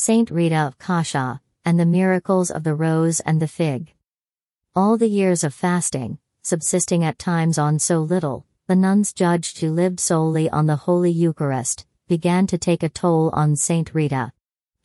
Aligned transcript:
Saint 0.00 0.30
Rita 0.30 0.54
of 0.54 0.78
Cascia, 0.78 1.40
and 1.64 1.78
the 1.78 1.84
miracles 1.84 2.52
of 2.52 2.62
the 2.62 2.76
rose 2.76 3.18
and 3.18 3.42
the 3.42 3.48
fig. 3.48 3.94
All 4.76 4.96
the 4.96 5.08
years 5.08 5.42
of 5.42 5.52
fasting, 5.52 6.18
subsisting 6.40 7.02
at 7.02 7.18
times 7.18 7.58
on 7.58 7.80
so 7.80 7.98
little, 7.98 8.46
the 8.68 8.76
nuns 8.76 9.12
judged 9.12 9.58
who 9.58 9.72
lived 9.72 9.98
solely 9.98 10.48
on 10.50 10.66
the 10.66 10.76
Holy 10.76 11.10
Eucharist, 11.10 11.84
began 12.06 12.46
to 12.46 12.56
take 12.56 12.84
a 12.84 12.88
toll 12.88 13.30
on 13.32 13.56
Saint 13.56 13.92
Rita. 13.92 14.30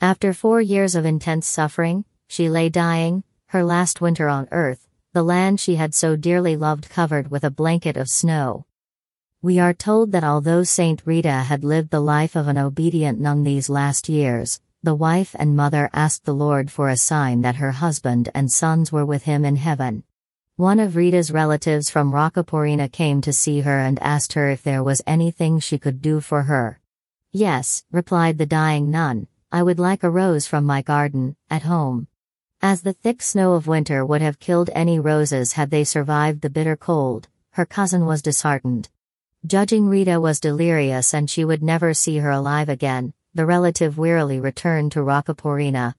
After 0.02 0.34
four 0.34 0.62
years 0.62 0.96
of 0.96 1.06
intense 1.06 1.48
suffering, 1.48 2.06
she 2.28 2.50
lay 2.50 2.70
dying, 2.70 3.24
her 3.50 3.64
last 3.64 4.02
winter 4.02 4.30
on 4.30 4.48
earth, 4.52 4.88
the 5.14 5.22
land 5.22 5.60
she 5.60 5.76
had 5.76 5.94
so 5.94 6.16
dearly 6.16 6.58
loved 6.58 6.90
covered 6.90 7.30
with 7.30 7.44
a 7.44 7.52
blanket 7.52 7.98
of 7.98 8.10
snow. 8.10 8.66
We 9.44 9.60
are 9.60 9.76
told 9.76 10.12
that 10.14 10.24
although 10.24 10.64
Saint 10.64 11.04
Rita 11.06 11.44
had 11.44 11.64
lived 11.64 11.92
the 11.92 12.00
life 12.00 12.36
of 12.36 12.48
an 12.48 12.58
obedient 12.58 13.20
nun 13.20 13.44
these 13.44 13.70
last 13.70 14.10
years, 14.10 14.60
the 14.84 14.94
wife 14.94 15.34
and 15.40 15.56
mother 15.56 15.90
asked 15.94 16.26
the 16.26 16.36
Lord 16.36 16.70
for 16.70 16.90
a 16.90 16.98
sign 16.98 17.40
that 17.42 17.56
her 17.56 17.72
husband 17.72 18.30
and 18.36 18.52
sons 18.52 18.92
were 18.92 19.06
with 19.06 19.24
him 19.24 19.46
in 19.46 19.56
heaven. 19.56 20.04
One 20.58 20.78
of 20.78 20.98
Rita's 20.98 21.32
relatives 21.32 21.90
from 21.90 22.12
Roccaporena 22.12 22.92
came 22.92 23.22
to 23.22 23.32
see 23.32 23.62
her 23.62 23.80
and 23.80 23.98
asked 24.04 24.34
her 24.34 24.50
if 24.50 24.62
there 24.62 24.84
was 24.84 25.02
anything 25.08 25.60
she 25.60 25.80
could 25.80 26.02
do 26.02 26.20
for 26.20 26.44
her. 26.44 26.82
Yes, 27.32 27.86
replied 27.94 28.38
the 28.38 28.46
dying 28.46 28.92
nun, 28.92 29.28
I 29.54 29.64
would 29.64 29.80
like 29.80 30.04
a 30.04 30.10
rose 30.10 30.48
from 30.48 30.66
my 30.66 30.82
garden, 30.82 31.38
at 31.50 31.62
home. 31.62 32.08
As 32.62 32.82
the 32.82 32.92
thick 32.92 33.22
snow 33.22 33.54
of 33.54 33.68
winter 33.68 34.06
would 34.06 34.22
have 34.22 34.38
killed 34.38 34.70
any 34.74 35.00
roses 35.00 35.54
had 35.54 35.72
they 35.72 35.86
survived 35.86 36.42
the 36.42 36.50
bitter 36.50 36.76
cold, 36.76 37.30
her 37.52 37.66
cousin 37.66 38.06
was 38.06 38.22
disheartened. 38.22 38.90
Judging 39.46 39.88
Rita 39.88 40.20
was 40.20 40.42
delirious 40.42 41.14
and 41.14 41.30
she 41.30 41.46
would 41.46 41.64
never 41.64 41.94
see 41.94 42.18
her 42.18 42.32
alive 42.32 42.68
again, 42.68 43.14
the 43.36 43.46
relative 43.46 43.98
wearily 43.98 44.40
returned 44.40 44.92
to 44.92 45.00
Roccaporena. 45.00 45.96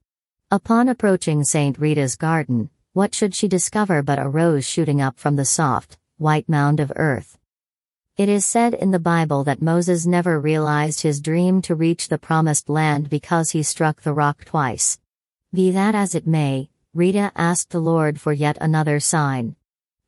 Upon 0.50 0.88
approaching 0.88 1.42
St. 1.42 1.76
Rita's 1.78 2.14
garden, 2.14 2.70
what 2.92 3.12
should 3.12 3.34
she 3.34 3.48
discover 3.48 4.02
but 4.02 4.20
a 4.20 4.28
rose 4.28 4.64
shooting 4.64 5.00
up 5.00 5.18
from 5.18 5.34
the 5.34 5.44
soft, 5.44 5.98
white 6.16 6.48
mound 6.48 6.78
of 6.78 6.92
earth? 6.94 7.36
It 8.16 8.28
is 8.28 8.44
said 8.44 8.74
in 8.74 8.92
the 8.92 9.00
Bible 9.00 9.42
that 9.42 9.60
Moses 9.60 10.06
never 10.06 10.38
realized 10.38 11.00
his 11.00 11.20
dream 11.20 11.60
to 11.62 11.74
reach 11.74 12.06
the 12.06 12.18
promised 12.18 12.68
land 12.68 13.10
because 13.10 13.50
he 13.50 13.64
struck 13.64 14.02
the 14.02 14.14
rock 14.14 14.44
twice. 14.44 15.00
Be 15.52 15.72
that 15.72 15.96
as 15.96 16.14
it 16.14 16.28
may, 16.28 16.70
Rita 16.94 17.32
asked 17.34 17.70
the 17.70 17.80
Lord 17.80 18.20
for 18.20 18.32
yet 18.32 18.56
another 18.60 19.00
sign. 19.00 19.56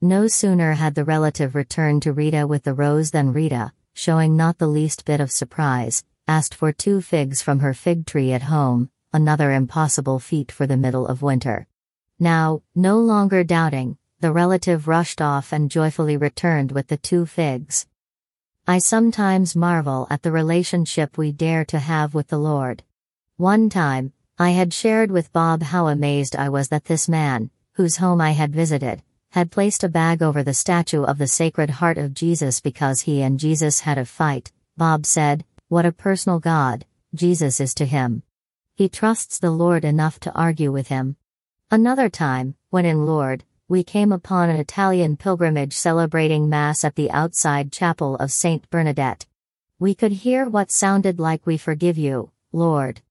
No 0.00 0.28
sooner 0.28 0.74
had 0.74 0.94
the 0.94 1.04
relative 1.04 1.56
returned 1.56 2.02
to 2.02 2.12
Rita 2.12 2.46
with 2.46 2.62
the 2.62 2.74
rose 2.74 3.10
than 3.10 3.32
Rita, 3.32 3.72
showing 3.94 4.36
not 4.36 4.58
the 4.58 4.68
least 4.68 5.04
bit 5.04 5.18
of 5.18 5.32
surprise, 5.32 6.04
asked 6.28 6.54
for 6.54 6.72
two 6.72 7.00
figs 7.00 7.40
from 7.40 7.60
her 7.60 7.72
fig 7.72 8.04
tree 8.04 8.32
at 8.32 8.42
home, 8.42 8.90
another 9.12 9.52
impossible 9.52 10.18
feat 10.18 10.50
for 10.50 10.66
the 10.66 10.76
middle 10.76 11.06
of 11.06 11.22
winter. 11.22 11.66
Now, 12.18 12.62
no 12.74 12.98
longer 12.98 13.44
doubting, 13.44 13.96
the 14.20 14.32
relative 14.32 14.88
rushed 14.88 15.20
off 15.22 15.52
and 15.52 15.70
joyfully 15.70 16.16
returned 16.16 16.72
with 16.72 16.88
the 16.88 16.96
two 16.96 17.26
figs. 17.26 17.86
I 18.66 18.78
sometimes 18.78 19.54
marvel 19.54 20.08
at 20.10 20.22
the 20.22 20.32
relationship 20.32 21.16
we 21.16 21.30
dare 21.30 21.64
to 21.66 21.78
have 21.78 22.14
with 22.14 22.28
the 22.28 22.38
Lord. 22.38 22.82
One 23.36 23.68
time, 23.68 24.12
I 24.38 24.50
had 24.50 24.74
shared 24.74 25.12
with 25.12 25.32
Bob 25.32 25.62
how 25.62 25.86
amazed 25.86 26.34
I 26.34 26.48
was 26.48 26.68
that 26.70 26.86
this 26.86 27.08
man, 27.08 27.50
whose 27.74 27.98
home 27.98 28.20
I 28.20 28.32
had 28.32 28.52
visited, 28.52 29.02
had 29.30 29.52
placed 29.52 29.84
a 29.84 29.88
bag 29.88 30.22
over 30.22 30.42
the 30.42 30.54
statue 30.54 31.04
of 31.04 31.18
the 31.18 31.28
Sacred 31.28 31.70
Heart 31.70 31.98
of 31.98 32.14
Jesus 32.14 32.60
because 32.60 33.02
he 33.02 33.22
and 33.22 33.38
Jesus 33.38 33.80
had 33.80 33.98
a 33.98 34.04
fight. 34.04 34.50
Bob 34.76 35.06
said, 35.06 35.44
What 35.68 35.84
a 35.84 35.90
personal 35.90 36.38
God, 36.38 36.86
Jesus 37.12 37.58
is 37.58 37.74
to 37.74 37.86
him. 37.86 38.22
He 38.76 38.88
trusts 38.88 39.40
the 39.40 39.50
Lord 39.50 39.84
enough 39.84 40.20
to 40.20 40.32
argue 40.32 40.70
with 40.70 40.86
him. 40.86 41.16
Another 41.72 42.08
time, 42.08 42.54
when 42.70 42.84
in 42.84 43.04
Lourdes, 43.04 43.44
we 43.66 43.82
came 43.82 44.12
upon 44.12 44.48
an 44.48 44.60
Italian 44.60 45.16
pilgrimage 45.16 45.72
celebrating 45.72 46.48
Mass 46.48 46.84
at 46.84 46.94
the 46.94 47.10
outside 47.10 47.72
chapel 47.72 48.14
of 48.18 48.30
Saint 48.30 48.70
Bernadette. 48.70 49.26
We 49.80 49.96
could 49.96 50.12
hear 50.12 50.48
what 50.48 50.70
sounded 50.70 51.18
like 51.18 51.44
We 51.44 51.56
forgive 51.56 51.98
you, 51.98 52.30
Lord. 52.52 53.02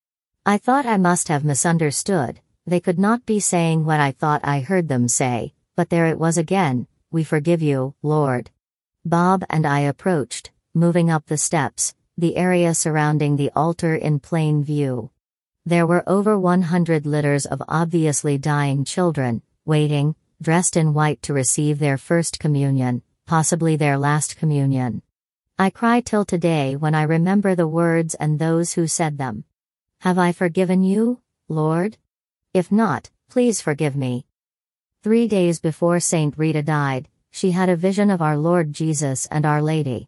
I 0.45 0.57
thought 0.57 0.85
I 0.85 0.95
must 0.95 1.27
have 1.27 1.43
misunderstood, 1.43 2.39
they 2.65 2.79
could 2.79 2.97
not 2.97 3.25
be 3.25 3.41
saying 3.41 3.83
what 3.83 3.99
I 3.99 4.13
thought 4.13 4.39
I 4.45 4.61
heard 4.61 4.87
them 4.87 5.09
say, 5.09 5.53
but 5.75 5.89
there 5.89 6.05
it 6.05 6.17
was 6.17 6.37
again, 6.37 6.87
We 7.11 7.25
forgive 7.25 7.61
you, 7.61 7.95
Lord. 8.01 8.49
Bob 9.03 9.43
and 9.49 9.65
I 9.65 9.81
approached, 9.81 10.51
moving 10.73 11.09
up 11.09 11.25
the 11.25 11.37
steps, 11.37 11.93
the 12.17 12.37
area 12.37 12.73
surrounding 12.73 13.35
the 13.35 13.51
altar 13.55 13.93
in 13.93 14.19
plain 14.19 14.63
view. 14.63 15.11
There 15.65 15.85
were 15.85 16.07
over 16.07 16.39
100 16.39 17.05
litters 17.05 17.45
of 17.45 17.61
obviously 17.67 18.37
dying 18.37 18.85
children, 18.85 19.41
waiting, 19.65 20.15
dressed 20.41 20.77
in 20.77 20.93
white 20.93 21.21
to 21.23 21.33
receive 21.33 21.79
their 21.79 21.97
first 21.97 22.39
communion, 22.39 23.01
possibly 23.25 23.75
their 23.75 23.97
last 23.97 24.37
communion. 24.37 25.01
I 25.59 25.69
cry 25.69 25.99
till 25.99 26.23
today 26.23 26.75
when 26.75 26.95
I 26.95 27.03
remember 27.03 27.53
the 27.53 27.67
words 27.67 28.13
and 28.15 28.39
those 28.39 28.73
who 28.73 28.87
said 28.87 29.17
them. 29.17 29.43
Have 30.01 30.17
I 30.17 30.31
forgiven 30.31 30.83
you, 30.83 31.19
Lord? 31.49 31.97
If 32.53 32.71
not, 32.71 33.09
please 33.29 33.59
forgive 33.59 33.95
me. 33.95 34.25
Three 35.03 35.27
days 35.27 35.59
before 35.59 35.99
Saint 35.99 36.37
Rita 36.37 36.63
died, 36.63 37.09
she 37.31 37.51
had 37.51 37.67
a 37.67 37.75
vision 37.75 38.09
of 38.09 38.21
our 38.21 38.37
Lord 38.37 38.71
Jesus 38.71 39.25
and 39.25 39.45
Our 39.45 39.61
Lady. 39.61 40.07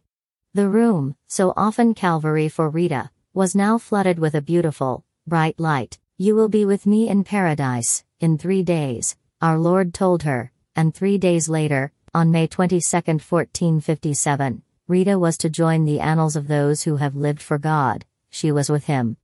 The 0.58 0.68
room, 0.68 1.14
so 1.28 1.52
often 1.56 1.94
Calvary 1.94 2.48
for 2.48 2.68
Rita, 2.68 3.10
was 3.32 3.54
now 3.54 3.78
flooded 3.78 4.18
with 4.18 4.34
a 4.34 4.42
beautiful, 4.42 5.04
bright 5.24 5.60
light. 5.60 6.00
You 6.16 6.34
will 6.34 6.48
be 6.48 6.64
with 6.64 6.84
me 6.84 7.08
in 7.08 7.22
paradise, 7.22 8.02
in 8.18 8.36
three 8.36 8.64
days, 8.64 9.14
our 9.40 9.56
Lord 9.56 9.94
told 9.94 10.24
her, 10.24 10.50
and 10.74 10.92
three 10.92 11.16
days 11.16 11.48
later, 11.48 11.92
on 12.12 12.32
May 12.32 12.48
22, 12.48 12.80
1457, 12.82 14.62
Rita 14.88 15.16
was 15.16 15.38
to 15.38 15.48
join 15.48 15.84
the 15.84 16.00
annals 16.00 16.34
of 16.34 16.48
those 16.48 16.82
who 16.82 16.96
have 16.96 17.14
lived 17.14 17.40
for 17.40 17.58
God, 17.58 18.04
she 18.28 18.50
was 18.50 18.68
with 18.68 18.86
him. 18.86 19.16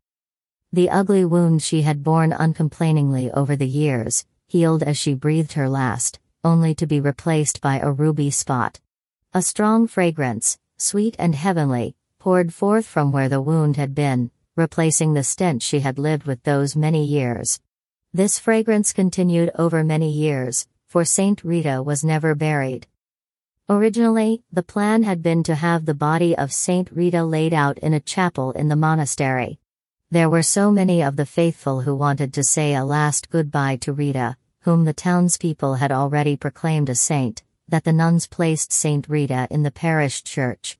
The 0.72 0.88
ugly 0.88 1.24
wound 1.24 1.64
she 1.64 1.82
had 1.82 2.04
borne 2.04 2.32
uncomplainingly 2.32 3.32
over 3.32 3.56
the 3.56 3.66
years, 3.66 4.24
healed 4.46 4.84
as 4.84 4.96
she 4.96 5.14
breathed 5.14 5.54
her 5.54 5.68
last, 5.68 6.20
only 6.44 6.76
to 6.76 6.86
be 6.86 7.00
replaced 7.00 7.60
by 7.60 7.80
a 7.80 7.90
ruby 7.90 8.30
spot. 8.30 8.78
A 9.36 9.42
strong 9.42 9.88
fragrance, 9.88 10.58
sweet 10.84 11.16
and 11.18 11.34
heavenly, 11.34 11.96
poured 12.18 12.52
forth 12.52 12.84
from 12.84 13.10
where 13.10 13.28
the 13.28 13.40
wound 13.40 13.76
had 13.76 13.94
been, 13.94 14.30
replacing 14.54 15.14
the 15.14 15.24
stench 15.24 15.62
she 15.62 15.80
had 15.80 15.98
lived 15.98 16.24
with 16.24 16.42
those 16.42 16.76
many 16.76 17.04
years. 17.04 17.58
This 18.12 18.38
fragrance 18.38 18.92
continued 18.92 19.50
over 19.54 19.82
many 19.82 20.10
years, 20.10 20.66
for 20.86 21.04
Saint 21.04 21.42
Rita 21.42 21.82
was 21.82 22.04
never 22.04 22.34
buried. 22.34 22.86
Originally, 23.68 24.42
the 24.52 24.62
plan 24.62 25.04
had 25.04 25.22
been 25.22 25.42
to 25.44 25.54
have 25.54 25.86
the 25.86 25.94
body 25.94 26.36
of 26.36 26.52
Saint 26.52 26.90
Rita 26.92 27.24
laid 27.24 27.54
out 27.54 27.78
in 27.78 27.94
a 27.94 28.00
chapel 28.00 28.52
in 28.52 28.68
the 28.68 28.76
monastery. 28.76 29.58
There 30.10 30.28
were 30.28 30.42
so 30.42 30.70
many 30.70 31.02
of 31.02 31.16
the 31.16 31.24
faithful 31.24 31.80
who 31.80 31.94
wanted 31.94 32.34
to 32.34 32.44
say 32.44 32.74
a 32.74 32.84
last 32.84 33.30
goodbye 33.30 33.76
to 33.76 33.92
Rita, 33.94 34.36
whom 34.60 34.84
the 34.84 34.92
townspeople 34.92 35.74
had 35.76 35.92
already 35.92 36.36
proclaimed 36.36 36.90
a 36.90 36.94
saint, 36.94 37.42
that 37.68 37.84
the 37.84 37.92
nuns 37.92 38.26
placed 38.26 38.72
Saint 38.72 39.08
Rita 39.08 39.48
in 39.50 39.62
the 39.62 39.70
parish 39.70 40.22
church. 40.22 40.78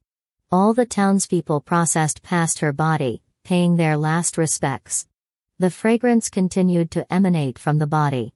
All 0.50 0.75
the 0.75 0.87
townspeople 0.87 1.62
processed 1.62 2.22
past 2.22 2.59
her 2.61 2.72
body, 2.72 3.22
paying 3.43 3.77
their 3.77 3.97
last 3.97 4.39
respects. 4.39 5.06
The 5.59 5.71
fragrance 5.71 6.28
continued 6.28 6.91
to 6.93 7.12
emanate 7.12 7.59
from 7.59 7.78
the 7.78 7.87
body. 7.87 8.34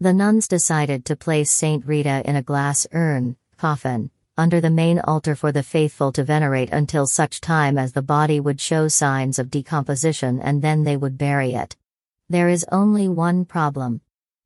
The 0.00 0.12
nuns 0.12 0.46
decided 0.46 1.04
to 1.06 1.16
place 1.16 1.50
Saint 1.50 1.84
Rita 1.86 2.22
in 2.24 2.36
a 2.36 2.42
glass 2.42 2.86
urn, 2.92 3.36
coffin, 3.56 4.10
under 4.36 4.60
the 4.60 4.70
main 4.70 5.00
altar 5.00 5.34
for 5.34 5.50
the 5.50 5.64
faithful 5.64 6.12
to 6.12 6.22
venerate 6.22 6.70
until 6.70 7.06
such 7.06 7.40
time 7.40 7.76
as 7.76 7.92
the 7.92 8.02
body 8.02 8.38
would 8.38 8.60
show 8.60 8.86
signs 8.86 9.38
of 9.38 9.50
decomposition 9.50 10.40
and 10.40 10.62
then 10.62 10.84
they 10.84 10.96
would 10.96 11.18
bury 11.18 11.54
it. 11.54 11.76
There 12.28 12.48
is 12.48 12.64
only 12.70 13.08
one 13.08 13.44
problem. 13.44 14.00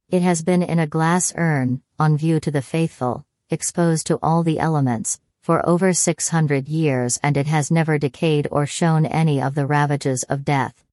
It 0.08 0.22
has 0.22 0.42
been 0.42 0.62
in 0.62 0.78
a 0.78 0.86
glass 0.86 1.34
urn, 1.36 1.82
on 1.98 2.16
view 2.16 2.40
to 2.40 2.50
the 2.50 2.62
faithful, 2.62 3.26
exposed 3.52 4.06
to 4.08 4.18
all 4.22 4.42
the 4.42 4.58
elements, 4.58 5.20
for 5.42 5.68
over 5.68 5.92
600 5.92 6.68
years 6.68 7.18
and 7.22 7.36
it 7.36 7.46
has 7.46 7.70
never 7.70 7.98
decayed 7.98 8.48
or 8.50 8.64
shown 8.64 9.04
any 9.04 9.42
of 9.42 9.54
the 9.54 9.66
ravages 9.66 10.22
of 10.24 10.44
death. 10.44 10.84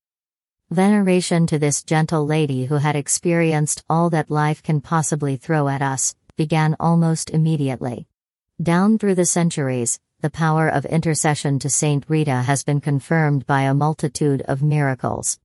Veneration 0.72 1.48
to 1.48 1.58
this 1.58 1.82
gentle 1.82 2.26
lady 2.26 2.66
who 2.66 2.76
had 2.76 2.96
experienced 2.96 3.84
all 3.90 4.10
that 4.10 4.30
life 4.30 4.62
can 4.62 4.82
possibly 4.82 5.36
throw 5.36 5.68
at 5.68 5.82
us, 5.82 6.16
began 6.36 6.76
almost 6.80 7.30
immediately. 7.30 8.08
Down 8.62 8.98
through 8.98 9.16
the 9.16 9.26
centuries, 9.26 10.00
the 10.22 10.30
power 10.30 10.68
of 10.68 10.86
intercession 10.86 11.60
to 11.60 11.70
Saint 11.70 12.06
Rita 12.08 12.42
has 12.44 12.64
been 12.64 12.82
confirmed 12.82 13.46
by 13.46 13.62
a 13.62 13.74
multitude 13.74 14.42
of 14.44 14.62
miracles. 14.62 15.40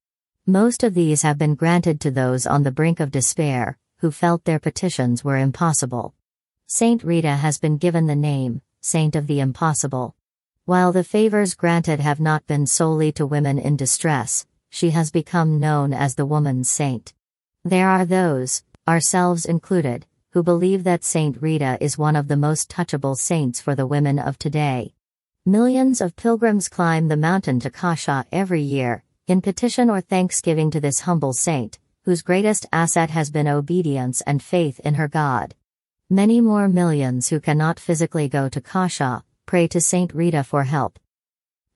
Most 0.46 0.82
of 0.82 0.94
these 0.94 1.22
have 1.22 1.38
been 1.38 1.54
granted 1.54 2.00
to 2.00 2.10
those 2.10 2.46
on 2.46 2.64
the 2.64 2.72
brink 2.72 3.00
of 3.00 3.10
despair, 3.10 3.78
who 3.98 4.10
felt 4.10 4.44
their 4.44 4.58
petitions 4.58 5.22
were 5.22 5.38
impossible. 5.38 6.12
Saint 6.76 7.04
Rita 7.04 7.36
has 7.36 7.56
been 7.58 7.76
given 7.76 8.08
the 8.08 8.16
name, 8.16 8.60
Saint 8.80 9.14
of 9.14 9.28
the 9.28 9.38
Impossible. 9.38 10.16
While 10.64 10.90
the 10.90 11.04
favors 11.04 11.54
granted 11.54 12.00
have 12.00 12.18
not 12.18 12.48
been 12.48 12.66
solely 12.66 13.12
to 13.12 13.24
women 13.24 13.60
in 13.60 13.76
distress, 13.76 14.44
she 14.70 14.90
has 14.90 15.12
become 15.12 15.60
known 15.60 15.92
as 15.92 16.16
the 16.16 16.26
woman's 16.26 16.68
saint. 16.68 17.14
There 17.64 17.88
are 17.88 18.04
those, 18.04 18.64
ourselves 18.88 19.44
included, 19.44 20.06
who 20.30 20.42
believe 20.42 20.82
that 20.82 21.04
Saint 21.04 21.40
Rita 21.40 21.78
is 21.80 21.96
one 21.96 22.16
of 22.16 22.26
the 22.26 22.36
most 22.36 22.68
touchable 22.68 23.16
saints 23.16 23.60
for 23.60 23.76
the 23.76 23.86
women 23.86 24.18
of 24.18 24.36
today. 24.36 24.94
Millions 25.46 26.00
of 26.00 26.16
pilgrims 26.16 26.68
climb 26.68 27.06
the 27.06 27.16
mountain 27.16 27.60
to 27.60 27.70
Cascia 27.70 28.24
every 28.32 28.62
year, 28.62 29.04
in 29.28 29.40
petition 29.40 29.88
or 29.88 30.00
thanksgiving 30.00 30.72
to 30.72 30.80
this 30.80 30.98
humble 31.06 31.34
saint, 31.34 31.78
whose 32.02 32.22
greatest 32.22 32.66
asset 32.72 33.10
has 33.10 33.30
been 33.30 33.46
obedience 33.46 34.22
and 34.22 34.42
faith 34.42 34.80
in 34.80 34.94
her 34.94 35.06
God. 35.06 35.54
Many 36.10 36.42
more 36.42 36.68
millions 36.68 37.30
who 37.30 37.40
cannot 37.40 37.80
physically 37.80 38.28
go 38.28 38.50
to 38.50 38.60
Cascia 38.60 39.22
pray 39.46 39.66
to 39.68 39.80
Saint 39.80 40.14
Rita 40.14 40.44
for 40.44 40.64
help. 40.64 40.98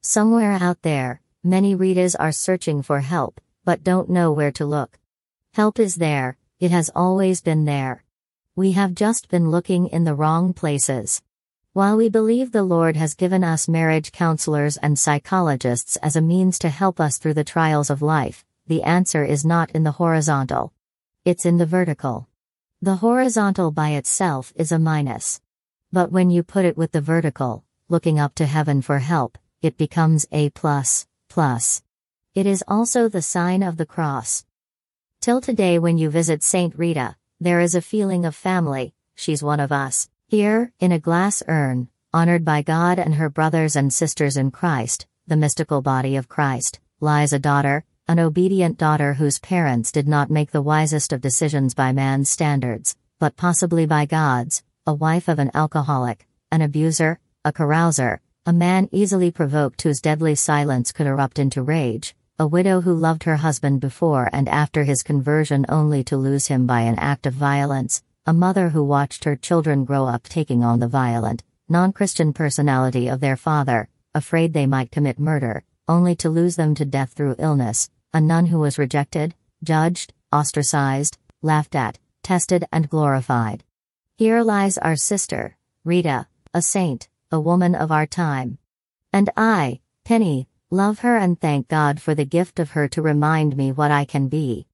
Somewhere 0.03 0.53
out 0.61 0.83
there, 0.83 1.23
many 1.43 1.75
Ritas 1.75 2.15
are 2.19 2.31
searching 2.31 2.83
for 2.83 3.01
help, 3.01 3.41
but 3.65 3.83
don't 3.83 4.11
know 4.11 4.31
where 4.31 4.53
to 4.53 4.67
look. 4.67 4.99
Help 5.55 5.79
is 5.79 5.97
there, 5.97 6.37
it 6.61 6.71
has 6.71 6.91
always 6.95 7.41
been 7.41 7.65
there. 7.65 8.05
We 8.55 8.73
have 8.73 8.95
just 8.95 9.31
been 9.31 9.51
looking 9.51 9.87
in 9.87 10.05
the 10.05 10.15
wrong 10.15 10.53
places. 10.53 11.23
While 11.73 11.97
we 11.97 12.11
believe 12.11 12.53
the 12.53 12.65
Lord 12.65 12.97
has 12.97 13.15
given 13.15 13.43
us 13.43 13.67
marriage 13.67 14.13
counselors 14.13 14.77
and 14.77 14.99
psychologists 14.99 15.97
as 15.97 16.17
a 16.17 16.21
means 16.21 16.59
to 16.59 16.69
help 16.69 17.01
us 17.01 17.17
through 17.17 17.35
the 17.35 17.45
trials 17.45 17.89
of 17.89 18.03
life, 18.03 18.45
the 18.67 18.83
answer 18.83 19.25
is 19.25 19.47
not 19.47 19.71
in 19.71 19.85
the 19.85 19.93
horizontal. 19.93 20.75
It's 21.25 21.47
in 21.47 21.57
the 21.57 21.67
vertical. 21.67 22.29
The 22.81 22.97
horizontal 22.97 23.73
by 23.73 23.91
itself 23.91 24.53
is 24.55 24.71
a 24.71 24.79
minus. 24.79 25.41
But 25.93 26.13
when 26.13 26.31
you 26.31 26.45
put 26.45 26.65
it 26.65 26.79
with 26.79 26.93
the 26.93 27.01
vertical, 27.01 27.65
looking 27.89 28.21
up 28.21 28.37
to 28.37 28.47
heaven 28.47 28.83
for 28.83 29.01
help, 29.01 29.37
it 29.61 29.77
becomes 29.77 30.27
a 30.31 30.51
plus, 30.51 31.09
plus. 31.29 31.83
It 32.37 32.47
is 32.47 32.63
also 32.69 33.09
the 33.09 33.21
sign 33.21 33.65
of 33.65 33.79
the 33.79 33.87
cross. 33.87 34.45
Till 35.21 35.41
today, 35.41 35.81
when 35.81 35.99
you 35.99 36.09
visit 36.09 36.45
St. 36.45 36.73
Rita, 36.79 37.17
there 37.41 37.59
is 37.59 37.75
a 37.75 37.83
feeling 37.83 38.25
of 38.25 38.37
family, 38.37 38.95
she's 39.17 39.43
one 39.43 39.59
of 39.59 39.73
us. 39.73 40.09
Here, 40.29 40.73
in 40.79 40.93
a 40.93 41.01
glass 41.01 41.43
urn, 41.49 41.89
honored 42.15 42.45
by 42.45 42.63
God 42.63 43.01
and 43.01 43.17
her 43.17 43.29
brothers 43.29 43.75
and 43.75 43.93
sisters 43.93 44.37
in 44.37 44.53
Christ, 44.53 45.09
the 45.27 45.37
mystical 45.37 45.83
body 45.83 46.15
of 46.15 46.29
Christ, 46.29 46.79
lies 47.01 47.33
a 47.33 47.41
daughter, 47.41 47.85
an 48.09 48.19
obedient 48.19 48.79
daughter 48.79 49.13
whose 49.13 49.39
parents 49.39 49.93
did 49.93 50.09
not 50.09 50.31
make 50.31 50.51
the 50.51 50.63
wisest 50.63 51.13
of 51.13 51.21
decisions 51.21 51.75
by 51.75 51.93
man's 51.93 52.31
standards, 52.31 52.97
but 53.19 53.37
possibly 53.37 53.85
by 53.85 54.07
God's, 54.07 54.63
a 54.87 54.95
wife 54.95 55.29
of 55.29 55.39
an 55.39 55.51
alcoholic, 55.53 56.27
an 56.51 56.63
abuser, 56.63 57.21
a 57.45 57.53
carouser, 57.53 58.21
a 58.47 58.53
man 58.55 58.89
easily 58.93 59.31
provoked 59.31 59.83
whose 59.83 60.01
deadly 60.01 60.35
silence 60.35 60.91
could 60.91 61.07
erupt 61.07 61.39
into 61.39 61.63
rage, 61.63 62.17
a 62.39 62.47
widow 62.47 62.81
who 62.81 62.95
loved 62.95 63.25
her 63.25 63.37
husband 63.37 63.79
before 63.79 64.31
and 64.33 64.49
after 64.49 64.85
his 64.85 65.03
conversion 65.03 65.67
only 65.69 66.03
to 66.03 66.17
lose 66.17 66.47
him 66.47 66.67
by 66.67 66.81
an 66.81 66.99
act 66.99 67.27
of 67.27 67.35
violence, 67.35 68.03
a 68.25 68.33
mother 68.33 68.71
who 68.71 68.83
watched 68.83 69.25
her 69.25 69.37
children 69.37 69.85
grow 69.85 70.07
up 70.07 70.23
taking 70.23 70.65
on 70.65 70.81
the 70.81 70.89
violent, 70.89 71.45
non 71.69 71.93
Christian 71.93 72.33
personality 72.33 73.07
of 73.07 73.21
their 73.21 73.37
father, 73.37 73.91
afraid 74.15 74.55
they 74.55 74.67
might 74.67 74.91
commit 74.91 75.19
murder, 75.19 75.63
only 75.87 76.17
to 76.17 76.31
lose 76.31 76.57
them 76.57 76.75
to 76.75 76.87
death 76.87 77.13
through 77.13 77.37
illness, 77.39 77.91
a 78.13 78.21
nun 78.21 78.47
who 78.47 78.59
was 78.59 78.79
rejected, 78.79 79.35
judged, 79.63 80.15
ostracized, 80.33 81.19
laughed 81.43 81.75
at, 81.75 81.99
tested, 82.23 82.65
and 82.73 82.89
glorified. 82.89 83.65
Here 84.17 84.43
lies 84.43 84.79
our 84.79 84.97
sister, 84.97 85.57
Rita, 85.85 86.27
a 86.55 86.63
saint, 86.63 87.09
a 87.31 87.39
woman 87.39 87.75
of 87.75 87.93
our 87.93 88.07
time. 88.07 88.59
And 89.13 89.31
I, 89.37 89.81
Penny, 90.05 90.49
love 90.71 91.01
her 91.01 91.17
and 91.17 91.41
thank 91.41 91.69
God 91.69 92.01
for 92.01 92.15
the 92.15 92.25
gift 92.25 92.59
of 92.59 92.71
her 92.71 92.89
to 92.89 93.03
remind 93.03 93.57
me 93.57 93.73
what 93.73 93.91
I 93.91 94.05
can 94.05 94.29
be. 94.29 94.67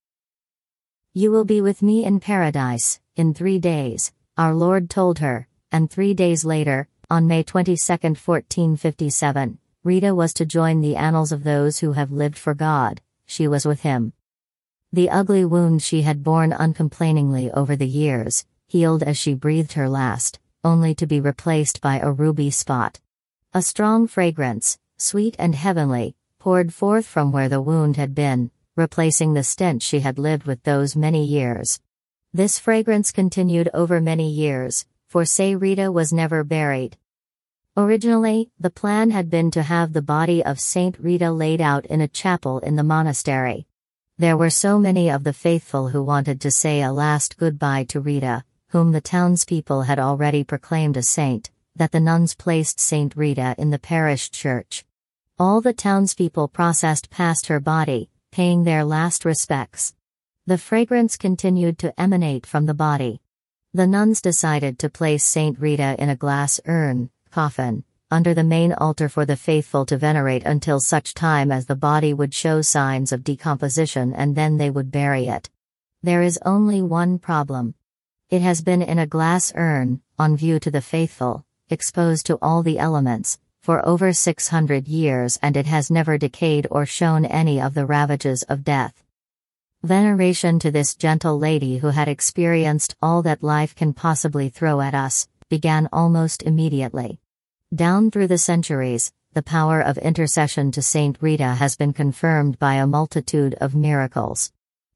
You 1.13 1.31
will 1.31 1.45
be 1.45 1.61
with 1.61 1.83
me 1.83 2.05
in 2.05 2.21
paradise, 2.21 3.01
in 3.17 3.35
three 3.35 3.59
days, 3.59 4.13
our 4.37 4.55
Lord 4.55 4.91
told 4.91 5.19
her, 5.21 5.47
and 5.71 5.91
three 5.91 6.15
days 6.15 6.45
later, 6.45 6.89
on 7.11 7.27
May 7.27 7.43
22, 7.43 7.77
1457, 7.77 9.59
Rita 9.85 10.15
was 10.15 10.33
to 10.35 10.47
join 10.47 10.81
the 10.81 10.97
annals 10.97 11.31
of 11.31 11.45
those 11.45 11.79
who 11.79 11.93
have 11.93 12.11
lived 12.11 12.39
for 12.39 12.55
God, 12.55 13.01
she 13.27 13.49
was 13.49 13.65
with 13.65 13.81
him. 13.81 14.13
The 14.93 15.11
ugly 15.11 15.45
wound 15.45 15.83
she 15.83 16.03
had 16.03 16.23
borne 16.23 16.53
uncomplainingly 16.53 17.51
over 17.51 17.75
the 17.75 17.89
years, 17.89 18.47
healed 18.69 19.03
as 19.03 19.19
she 19.19 19.35
breathed 19.35 19.73
her 19.73 19.89
last, 19.89 20.39
only 20.63 20.95
to 20.95 21.07
be 21.07 21.21
replaced 21.21 21.81
by 21.81 21.99
a 21.99 22.13
ruby 22.13 22.51
spot. 22.51 23.01
A 23.53 23.63
strong 23.63 24.07
fragrance, 24.07 24.79
sweet 24.97 25.37
and 25.39 25.55
heavenly, 25.55 26.17
poured 26.39 26.73
forth 26.73 27.07
from 27.07 27.33
where 27.33 27.49
the 27.49 27.61
wound 27.61 27.97
had 27.97 28.15
been, 28.15 28.51
replacing 28.77 29.35
the 29.35 29.45
stench 29.45 29.83
she 29.83 30.01
had 30.01 30.19
lived 30.19 30.45
with 30.45 30.63
those 30.63 30.97
many 30.97 31.25
years. 31.25 31.81
This 32.33 32.59
fragrance 32.59 33.13
continued 33.13 33.69
over 33.73 34.01
many 34.01 34.29
years, 34.29 34.87
for 35.09 35.25
Saint 35.25 35.61
Rita 35.61 35.93
was 35.93 36.13
never 36.13 36.43
buried. 36.43 36.97
Originally, 37.77 38.51
the 38.61 38.71
plan 38.71 39.11
had 39.11 39.29
been 39.29 39.51
to 39.51 39.63
have 39.65 39.93
the 39.93 40.01
body 40.01 40.45
of 40.45 40.61
Saint 40.61 40.97
Rita 41.01 41.33
laid 41.33 41.61
out 41.61 41.85
in 41.87 42.01
a 42.01 42.07
chapel 42.07 42.61
in 42.61 42.77
the 42.77 42.85
monastery. 42.85 43.67
There 44.17 44.37
were 44.37 44.51
so 44.51 44.79
many 44.79 45.11
of 45.11 45.25
the 45.25 45.33
faithful 45.33 45.89
who 45.89 46.01
wanted 46.01 46.41
to 46.43 46.53
say 46.53 46.83
a 46.83 46.93
last 46.93 47.37
goodbye 47.37 47.83
to 47.89 47.99
Rita, 47.99 48.45
whom 48.69 48.93
the 48.93 49.01
townspeople 49.01 49.83
had 49.83 49.99
already 49.99 50.45
proclaimed 50.45 50.97
a 50.97 51.03
saint, 51.03 51.51
that 51.75 51.91
the 51.91 51.99
nuns 51.99 52.37
placed 52.37 52.79
Saint 52.79 53.17
Rita 53.17 53.57
in 53.59 53.71
the 53.71 53.81
parish 53.81 54.31
church. 54.31 54.85
All 55.37 55.61
the 55.61 55.73
townspeople 55.73 56.47
processed 56.47 57.11
past 57.11 57.49
her 57.49 57.59
body, 57.59 58.09
paying 58.31 58.63
their 58.63 58.85
last 58.85 59.25
respects. 59.25 59.95
The 60.47 60.59
fragrance 60.59 61.17
continued 61.17 61.81
to 61.81 62.01
emanate 62.01 62.47
from 62.47 62.67
the 62.67 62.75
body. 62.75 63.21
The 63.73 63.89
nuns 63.89 64.21
decided 64.21 64.79
to 64.79 64.89
place 64.89 65.25
Saint 65.25 65.59
Rita 65.59 65.97
in 65.99 66.09
a 66.09 66.15
glass 66.15 66.61
urn, 66.67 67.11
coffin, 67.35 67.83
under 68.13 68.33
the 68.33 68.45
main 68.45 68.73
altar 68.75 69.09
for 69.09 69.27
the 69.27 69.35
faithful 69.37 69.85
to 69.85 69.97
venerate 69.97 70.45
until 70.45 70.79
such 70.79 71.15
time 71.15 71.51
as 71.51 71.67
the 71.67 71.75
body 71.75 72.15
would 72.15 72.33
show 72.33 72.63
signs 72.63 73.11
of 73.11 73.25
decomposition 73.25 74.15
and 74.15 74.37
then 74.37 74.57
they 74.57 74.71
would 74.71 74.93
bury 74.93 75.27
it. 75.27 75.51
There 76.01 76.23
is 76.23 76.39
only 76.45 76.81
one 76.81 77.19
problem. 77.19 77.75
It 78.31 78.41
has 78.41 78.63
been 78.63 78.83
in 78.83 79.01
a 79.01 79.09
glass 79.09 79.53
urn, 79.57 80.01
on 80.17 80.37
view 80.37 80.61
to 80.61 80.71
the 80.71 80.81
faithful, 80.81 81.45
exposed 81.69 82.25
to 82.27 82.39
all 82.41 82.63
the 82.63 82.79
elements, 82.79 83.41
for 83.65 83.85
over 83.85 84.13
600 84.13 84.87
years 84.87 85.37
and 85.43 85.57
it 85.57 85.67
has 85.67 85.91
never 85.91 86.17
decayed 86.17 86.69
or 86.71 86.87
shown 86.87 87.25
any 87.25 87.61
of 87.61 87.75
the 87.75 87.85
ravages 87.85 88.45
of 88.45 88.63
death. 88.63 89.03
Veneration 89.83 90.61
to 90.61 90.71
this 90.71 90.95
gentle 90.95 91.37
lady 91.37 91.79
who 91.79 91.89
had 91.89 92.07
experienced 92.07 92.95
all 93.03 93.23
that 93.23 93.43
life 93.43 93.75
can 93.75 93.93
possibly 93.93 94.49
throw 94.49 94.81
at 94.81 94.95
us, 94.95 95.27
began 95.49 95.89
almost 95.93 96.45
immediately. 96.45 97.19
Down 97.75 98.11
through 98.11 98.29
the 98.29 98.39
centuries, 98.39 99.13
the 99.33 99.43
power 99.43 99.81
of 99.81 99.99
intercession 99.99 100.71
to 100.73 100.83
Saint 100.83 101.19
Rita 101.21 101.55
has 101.55 101.75
been 101.75 101.93
confirmed 101.93 102.59
by 102.59 102.75
a 102.75 102.87
multitude 102.87 103.55
of 103.55 103.75
miracles. 103.75 104.53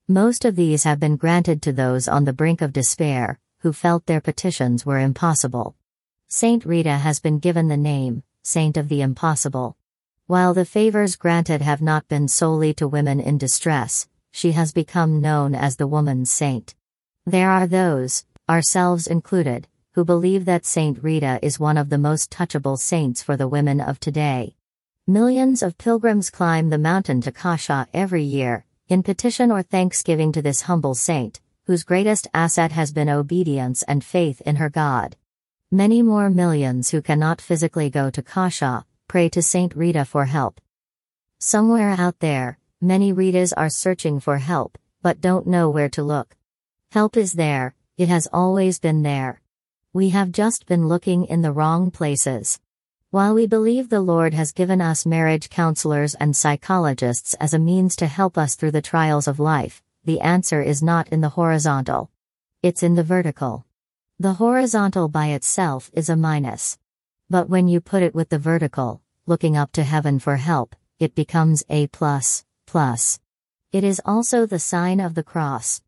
Most 0.06 0.44
of 0.44 0.54
these 0.54 0.84
have 0.84 1.00
been 1.00 1.16
granted 1.16 1.60
to 1.62 1.72
those 1.72 2.06
on 2.06 2.24
the 2.24 2.32
brink 2.32 2.62
of 2.62 2.72
despair, 2.72 3.40
who 3.60 3.72
felt 3.72 4.06
their 4.06 4.20
petitions 4.20 4.86
were 4.86 5.00
impossible. 5.00 5.74
Saint 6.28 6.64
Rita 6.64 6.98
has 6.98 7.18
been 7.18 7.40
given 7.40 7.66
the 7.66 7.76
name, 7.76 8.22
Saint 8.44 8.76
of 8.76 8.88
the 8.88 9.02
Impossible. 9.02 9.76
While 10.26 10.54
the 10.54 10.64
favors 10.64 11.16
granted 11.16 11.62
have 11.62 11.82
not 11.82 12.06
been 12.06 12.28
solely 12.28 12.72
to 12.74 12.86
women 12.86 13.18
in 13.18 13.38
distress, 13.38 14.06
she 14.30 14.52
has 14.52 14.72
become 14.72 15.20
known 15.20 15.54
as 15.54 15.76
the 15.76 15.88
woman's 15.88 16.30
saint. 16.30 16.76
There 17.26 17.50
are 17.50 17.66
those, 17.66 18.24
ourselves 18.48 19.08
included, 19.08 19.66
who 19.98 20.04
believe 20.04 20.44
that 20.44 20.64
Saint 20.64 21.02
Rita 21.02 21.40
is 21.42 21.58
one 21.58 21.76
of 21.76 21.88
the 21.88 21.98
most 21.98 22.30
touchable 22.30 22.78
saints 22.78 23.20
for 23.20 23.36
the 23.36 23.48
women 23.48 23.80
of 23.80 23.98
today. 23.98 24.54
Millions 25.08 25.60
of 25.60 25.76
pilgrims 25.76 26.30
climb 26.30 26.70
the 26.70 26.78
mountain 26.78 27.20
to 27.20 27.32
Cascia 27.32 27.88
every 27.92 28.22
year, 28.22 28.64
in 28.86 29.02
petition 29.02 29.50
or 29.50 29.60
thanksgiving 29.60 30.30
to 30.30 30.40
this 30.40 30.60
humble 30.60 30.94
saint, 30.94 31.40
whose 31.66 31.82
greatest 31.82 32.28
asset 32.32 32.70
has 32.70 32.92
been 32.92 33.08
obedience 33.08 33.82
and 33.88 34.04
faith 34.04 34.40
in 34.42 34.54
her 34.54 34.70
God. 34.70 35.16
Many 35.68 36.00
more 36.00 36.30
millions 36.30 36.90
who 36.90 37.02
cannot 37.02 37.40
physically 37.40 37.90
go 37.90 38.08
to 38.08 38.22
Cascia 38.22 38.84
pray 39.08 39.28
to 39.30 39.42
Saint 39.42 39.74
Rita 39.74 40.04
for 40.04 40.26
help. 40.26 40.60
Somewhere 41.40 41.96
out 41.98 42.20
there, 42.20 42.60
many 42.80 43.12
Ritas 43.12 43.52
are 43.56 43.68
searching 43.68 44.20
for 44.20 44.38
help, 44.38 44.78
but 45.02 45.20
don't 45.20 45.48
know 45.48 45.68
where 45.68 45.88
to 45.88 46.04
look. 46.04 46.36
Help 46.92 47.16
is 47.16 47.32
there, 47.32 47.74
it 47.96 48.08
has 48.08 48.28
always 48.32 48.78
been 48.78 49.02
there. 49.02 49.40
We 49.98 50.10
have 50.10 50.30
just 50.30 50.66
been 50.66 50.86
looking 50.86 51.24
in 51.24 51.42
the 51.42 51.50
wrong 51.50 51.90
places. 51.90 52.60
While 53.10 53.34
we 53.34 53.48
believe 53.48 53.88
the 53.88 54.00
Lord 54.00 54.32
has 54.32 54.52
given 54.52 54.80
us 54.80 55.04
marriage 55.04 55.50
counselors 55.50 56.14
and 56.14 56.36
psychologists 56.36 57.34
as 57.40 57.52
a 57.52 57.58
means 57.58 57.96
to 57.96 58.06
help 58.06 58.38
us 58.38 58.54
through 58.54 58.70
the 58.70 58.80
trials 58.80 59.26
of 59.26 59.40
life, 59.40 59.82
the 60.04 60.20
answer 60.20 60.62
is 60.62 60.84
not 60.84 61.08
in 61.08 61.20
the 61.20 61.30
horizontal. 61.30 62.12
It's 62.62 62.84
in 62.84 62.94
the 62.94 63.02
vertical. 63.02 63.66
The 64.20 64.34
horizontal 64.34 65.08
by 65.08 65.30
itself 65.30 65.90
is 65.92 66.08
a 66.08 66.14
minus. 66.14 66.78
But 67.28 67.48
when 67.48 67.66
you 67.66 67.80
put 67.80 68.04
it 68.04 68.14
with 68.14 68.28
the 68.28 68.38
vertical, 68.38 69.02
looking 69.26 69.56
up 69.56 69.72
to 69.72 69.82
heaven 69.82 70.20
for 70.20 70.36
help, 70.36 70.76
it 71.00 71.16
becomes 71.16 71.64
a 71.68 71.88
plus, 71.88 72.44
Plus. 72.66 73.18
It 73.72 73.82
is 73.82 74.00
also 74.04 74.46
the 74.46 74.60
sign 74.60 75.00
of 75.00 75.16
the 75.16 75.24
cross. 75.24 75.82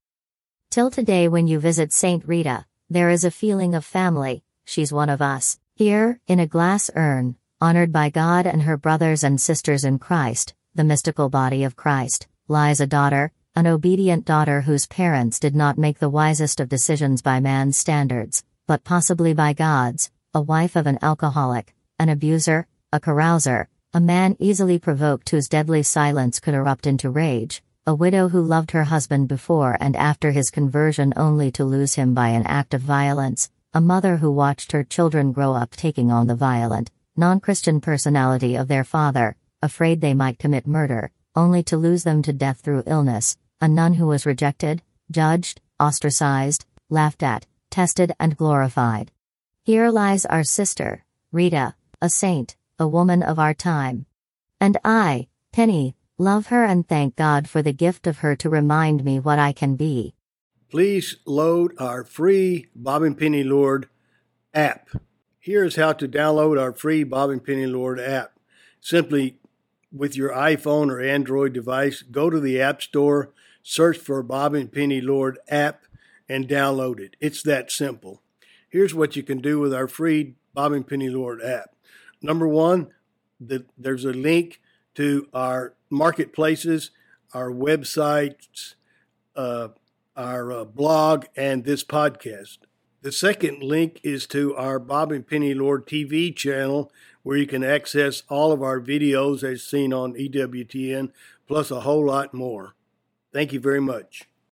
Till 0.68 0.90
today, 0.90 1.28
when 1.28 1.46
you 1.46 1.60
visit 1.60 1.92
St. 1.92 2.26
Rita, 2.26 2.66
there 2.92 3.08
is 3.08 3.22
a 3.22 3.30
feeling 3.30 3.76
of 3.76 3.84
family, 3.84 4.42
she's 4.64 4.92
one 4.92 5.08
of 5.08 5.22
us. 5.22 5.60
Here, 5.76 6.18
in 6.26 6.40
a 6.40 6.46
glass 6.48 6.90
urn, 6.96 7.36
honored 7.60 7.92
by 7.92 8.10
God 8.10 8.48
and 8.48 8.62
her 8.62 8.76
brothers 8.76 9.22
and 9.22 9.40
sisters 9.40 9.84
in 9.84 10.00
Christ, 10.00 10.54
the 10.74 10.82
mystical 10.82 11.28
body 11.28 11.62
of 11.62 11.76
Christ, 11.76 12.26
lies 12.48 12.80
a 12.80 12.88
daughter, 12.88 13.30
an 13.54 13.68
obedient 13.68 14.24
daughter 14.24 14.62
whose 14.62 14.88
parents 14.88 15.38
did 15.38 15.54
not 15.54 15.78
make 15.78 16.00
the 16.00 16.08
wisest 16.08 16.58
of 16.58 16.68
decisions 16.68 17.22
by 17.22 17.38
man's 17.38 17.76
standards, 17.76 18.42
but 18.66 18.82
possibly 18.82 19.34
by 19.34 19.52
God's, 19.52 20.10
a 20.34 20.42
wife 20.42 20.74
of 20.74 20.88
an 20.88 20.98
alcoholic, 21.00 21.72
an 22.00 22.08
abuser, 22.08 22.66
a 22.92 22.98
carouser, 22.98 23.68
a 23.94 24.00
man 24.00 24.34
easily 24.40 24.80
provoked 24.80 25.30
whose 25.30 25.48
deadly 25.48 25.84
silence 25.84 26.40
could 26.40 26.54
erupt 26.54 26.88
into 26.88 27.08
rage, 27.08 27.62
a 27.90 27.94
widow 27.96 28.28
who 28.28 28.40
loved 28.40 28.70
her 28.70 28.84
husband 28.84 29.26
before 29.26 29.76
and 29.80 29.96
after 29.96 30.30
his 30.30 30.48
conversion 30.48 31.12
only 31.16 31.50
to 31.50 31.64
lose 31.64 31.94
him 31.94 32.14
by 32.14 32.28
an 32.28 32.46
act 32.46 32.72
of 32.72 32.80
violence, 32.80 33.50
a 33.74 33.80
mother 33.80 34.18
who 34.18 34.30
watched 34.30 34.70
her 34.70 34.84
children 34.84 35.32
grow 35.32 35.54
up 35.54 35.72
taking 35.72 36.08
on 36.08 36.28
the 36.28 36.36
violent, 36.36 36.88
non 37.16 37.40
Christian 37.40 37.80
personality 37.80 38.54
of 38.54 38.68
their 38.68 38.84
father, 38.84 39.34
afraid 39.60 40.00
they 40.00 40.14
might 40.14 40.38
commit 40.38 40.68
murder, 40.68 41.10
only 41.34 41.64
to 41.64 41.76
lose 41.76 42.04
them 42.04 42.22
to 42.22 42.32
death 42.32 42.60
through 42.60 42.84
illness, 42.86 43.36
a 43.60 43.66
nun 43.66 43.94
who 43.94 44.06
was 44.06 44.24
rejected, 44.24 44.82
judged, 45.10 45.60
ostracized, 45.80 46.64
laughed 46.90 47.24
at, 47.24 47.44
tested, 47.70 48.12
and 48.20 48.36
glorified. 48.36 49.10
Here 49.64 49.90
lies 49.90 50.24
our 50.24 50.44
sister, 50.44 51.04
Rita, 51.32 51.74
a 52.00 52.08
saint, 52.08 52.54
a 52.78 52.86
woman 52.86 53.24
of 53.24 53.40
our 53.40 53.52
time. 53.52 54.06
And 54.60 54.78
I, 54.84 55.26
Penny, 55.50 55.96
love 56.20 56.48
her 56.48 56.64
and 56.64 56.86
thank 56.86 57.16
God 57.16 57.48
for 57.48 57.62
the 57.62 57.72
gift 57.72 58.06
of 58.06 58.18
her 58.18 58.36
to 58.36 58.50
remind 58.50 59.02
me 59.02 59.18
what 59.18 59.38
I 59.38 59.52
can 59.52 59.74
be. 59.74 60.14
Please 60.70 61.16
load 61.26 61.72
our 61.78 62.04
free 62.04 62.66
Bob 62.76 63.02
and 63.02 63.18
Penny 63.18 63.42
Lord 63.42 63.88
app. 64.54 64.88
Here's 65.38 65.76
how 65.76 65.94
to 65.94 66.06
download 66.06 66.60
our 66.60 66.72
free 66.72 67.02
Bob 67.02 67.30
and 67.30 67.42
Penny 67.42 67.66
Lord 67.66 67.98
app. 67.98 68.38
Simply 68.80 69.38
with 69.92 70.16
your 70.16 70.30
iPhone 70.30 70.90
or 70.90 71.00
Android 71.00 71.52
device, 71.52 72.02
go 72.02 72.30
to 72.30 72.38
the 72.38 72.60
App 72.60 72.82
Store, 72.82 73.32
search 73.62 73.98
for 73.98 74.22
Bob 74.22 74.54
and 74.54 74.72
Penny 74.72 75.00
Lord 75.00 75.38
app, 75.48 75.82
and 76.28 76.46
download 76.46 77.00
it. 77.00 77.16
It's 77.20 77.42
that 77.42 77.72
simple. 77.72 78.22
Here's 78.68 78.94
what 78.94 79.16
you 79.16 79.22
can 79.22 79.40
do 79.40 79.58
with 79.58 79.74
our 79.74 79.88
free 79.88 80.34
Bob 80.54 80.72
and 80.72 80.86
Penny 80.86 81.08
Lord 81.08 81.42
app. 81.42 81.74
Number 82.22 82.46
one, 82.46 82.92
the, 83.40 83.64
there's 83.76 84.04
a 84.04 84.12
link 84.12 84.60
to 84.94 85.28
our 85.32 85.74
marketplaces, 85.88 86.90
our 87.32 87.50
websites, 87.50 88.74
uh, 89.36 89.68
our 90.16 90.52
uh, 90.52 90.64
blog, 90.64 91.26
and 91.36 91.64
this 91.64 91.84
podcast. 91.84 92.58
The 93.02 93.12
second 93.12 93.62
link 93.62 94.00
is 94.02 94.26
to 94.28 94.54
our 94.56 94.78
Bob 94.78 95.10
and 95.12 95.26
Penny 95.26 95.54
Lord 95.54 95.86
TV 95.86 96.34
channel, 96.34 96.92
where 97.22 97.36
you 97.36 97.46
can 97.46 97.64
access 97.64 98.22
all 98.28 98.52
of 98.52 98.62
our 98.62 98.80
videos 98.80 99.42
as 99.42 99.62
seen 99.62 99.92
on 99.92 100.14
EWTN, 100.14 101.10
plus 101.46 101.70
a 101.70 101.80
whole 101.80 102.06
lot 102.06 102.34
more. 102.34 102.74
Thank 103.32 103.52
you 103.52 103.60
very 103.60 103.80
much. 103.80 104.29